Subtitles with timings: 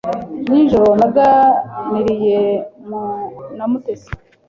[0.49, 2.39] Nijoro naganiriye
[3.57, 4.09] na Mutesi.